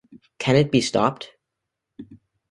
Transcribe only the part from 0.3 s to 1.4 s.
Can it Be Stopped?